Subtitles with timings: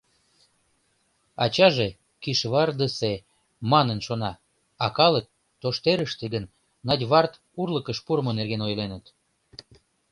[1.43, 1.87] Ачаже
[2.23, 3.13] Кишвардысе
[3.71, 4.31] манын шона,
[4.83, 5.25] а Калык
[5.61, 6.45] тоштерыште гын
[6.87, 9.05] надьвард урлыкыш пурымо нерген ойленыт.